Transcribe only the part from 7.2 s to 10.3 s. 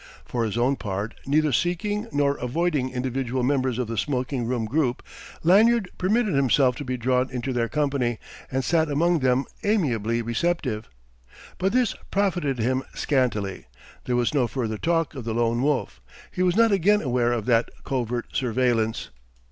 into their company, and sat among them amiably